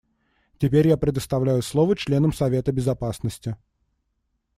Теперь 0.57 0.87
я 0.87 0.97
предоставляю 0.97 1.61
слово 1.61 1.95
членам 1.95 2.33
Совета 2.33 2.71
Безопасности. 2.71 3.55